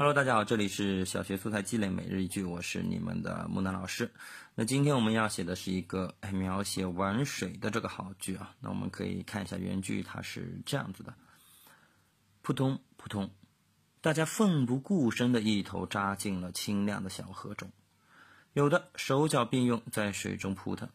[0.00, 4.10] Hello，大家好，这里是小学素材积累每日一句，我是你们的木南老师。
[4.54, 8.54] 那今天我们要写的是一个描写玩水的这个好句啊。
[8.60, 11.12] 那我们可以看一下原句，它是这样子的：
[12.40, 13.30] 扑通扑通，
[14.00, 17.70] 大家奋不顾身的一头扎进了清亮的小河中，
[18.54, 20.88] 有的手脚并用在水中扑腾，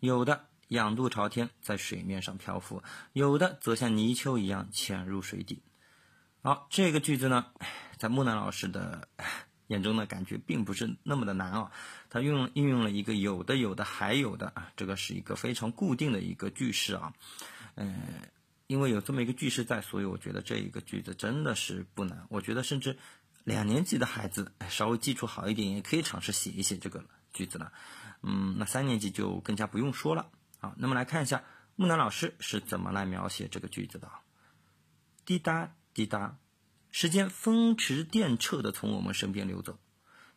[0.00, 2.82] 有的仰肚朝天在水面上漂浮，
[3.12, 5.62] 有的则像泥鳅一样潜入水底。
[6.42, 7.46] 好，这个句子呢，
[8.00, 9.06] 在木南老师的
[9.68, 11.70] 眼中呢，感觉并不是那么的难啊。
[12.08, 17.12] 他用运用了一个有的、有的、还有的啊，这个是一个非常固定的一个句式啊。
[17.74, 18.00] 嗯，
[18.68, 22.26] 因为有这么一个句式在，所以我觉得这一个句子真的是不难。
[22.30, 22.96] 我觉得甚至
[23.44, 27.70] 两年级的孩子稍微基础好一点，也可以尝试写一写这个句子了。
[28.22, 30.30] 嗯，那三年级就更加不用说了。
[30.58, 31.44] 好，那么来看一下
[31.76, 34.10] 木南老师是怎么来描写这个句子的？
[35.26, 35.74] 滴答。
[35.92, 36.36] 滴答，
[36.90, 39.78] 时间风驰电掣的从我们身边流走，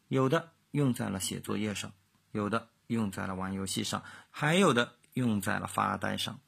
[0.07, 1.91] 有的用在了写作业上，
[2.31, 6.39] 有的用在了玩游戏上，还有的用在了发呆上。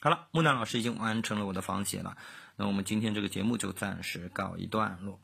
[0.00, 2.16] 好了，木南老师已经完成了我的仿写了，
[2.56, 5.20] 那我们今天这个节目就暂时告一段落。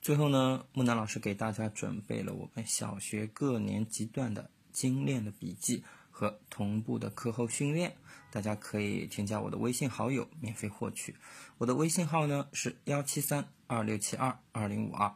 [0.00, 5.84] 最后呢，木南老师给大家准备了我们小学各年级段的精炼的笔记。
[6.18, 7.96] 和同步的课后训练，
[8.32, 11.14] 大家可以添加我的微信好友，免费获取。
[11.58, 15.14] 我的微信号呢是幺七三二六七二二零五二，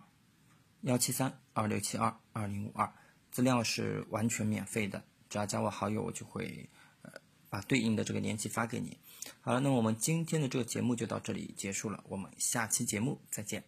[0.82, 2.92] 幺七三二六七二二零五二，
[3.32, 6.70] 资料是完全免费的，只要加我好友，我就会
[7.02, 7.10] 呃
[7.50, 8.96] 把对应的这个年级发给你。
[9.40, 13.64] 好了，那我们今天的这个节目就到这里结束了，我们下期节目再见。